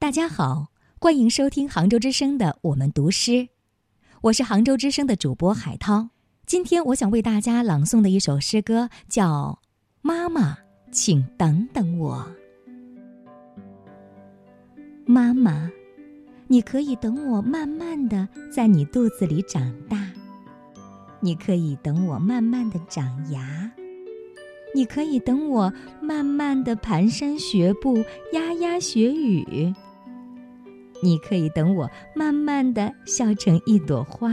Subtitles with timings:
[0.00, 0.68] 大家好，
[1.00, 3.32] 欢迎收听杭州之声的《我们读诗》，
[4.20, 6.10] 我是杭州之声的主播海涛。
[6.46, 9.58] 今天我想为大家朗诵的一首诗歌叫
[10.00, 10.56] 《妈妈，
[10.92, 12.24] 请等等我》。
[15.04, 15.68] 妈妈，
[16.46, 20.08] 你可以等我慢慢的在你肚子里长大，
[21.18, 23.68] 你可以等我慢慢的长牙，
[24.72, 27.96] 你可以等我慢慢的蹒跚学步、
[28.32, 29.74] 牙牙学语。
[31.02, 34.30] 你可以等我慢慢的笑成一朵花，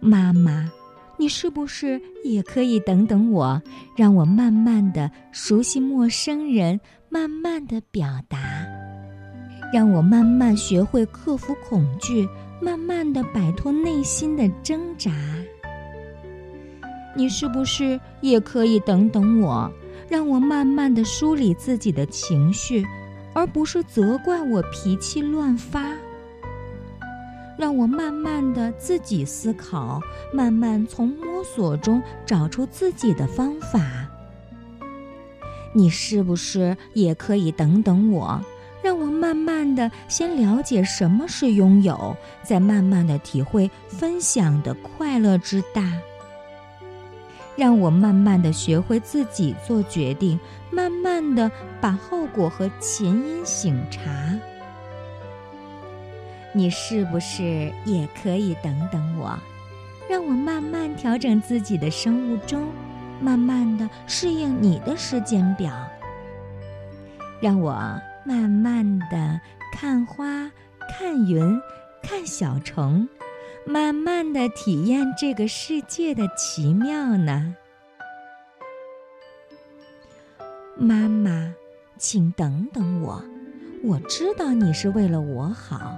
[0.00, 0.70] 妈妈，
[1.16, 3.60] 你是不是也可以等等我，
[3.96, 8.38] 让我慢慢的熟悉陌生人，慢慢的表达，
[9.72, 12.28] 让我慢慢学会克服恐惧，
[12.60, 15.10] 慢慢的摆脱内心的挣扎。
[17.16, 19.68] 你是不是也可以等等我，
[20.08, 22.84] 让我慢慢的梳理自己的情绪？
[23.38, 25.92] 而不是责怪我脾气乱发，
[27.56, 30.00] 让我慢慢的自己思考，
[30.34, 33.80] 慢慢从摸索中找出自己的方法。
[35.72, 38.44] 你是不是也可以等等我，
[38.82, 45.84] 让我慢慢的先了解什么是拥有，再慢慢的体会分享的快乐之大。
[47.58, 50.38] 让我慢慢的学会自己做决定，
[50.70, 54.00] 慢慢的把后果和前因醒察。
[56.52, 57.42] 你是不是
[57.84, 59.36] 也可以等等我，
[60.08, 62.64] 让我慢慢调整自己的生物钟，
[63.20, 65.72] 慢慢的适应你的时间表。
[67.40, 67.72] 让我
[68.24, 69.40] 慢慢的
[69.72, 70.48] 看花、
[70.88, 71.60] 看云、
[72.04, 73.08] 看小虫。
[73.66, 77.54] 慢慢的体验这个世界的奇妙呢，
[80.76, 81.54] 妈妈，
[81.98, 83.22] 请等等我。
[83.82, 85.96] 我知道你是为了我好，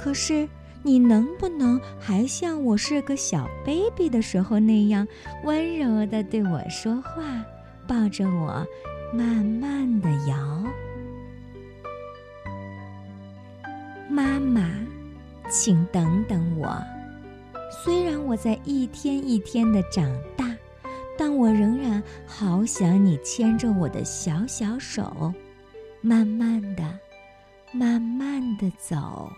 [0.00, 0.48] 可是
[0.82, 5.06] 你能不能还像我是个小 baby 的时候那样
[5.44, 7.22] 温柔的对我说话，
[7.86, 8.66] 抱着我，
[9.12, 10.64] 慢慢的摇？
[14.08, 14.68] 妈妈，
[15.52, 16.74] 请等等我。
[17.84, 20.56] 虽然我在一天一天的长大，
[21.18, 25.32] 但我仍然好想你牵着我的小小手，
[26.00, 26.82] 慢慢的、
[27.70, 29.30] 慢慢的走。